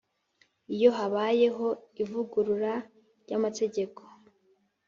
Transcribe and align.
Iyo 0.75 0.89
habayeho 0.97 1.67
ivugurura 2.03 2.73
ry 3.23 3.31
amategeko 3.37 4.01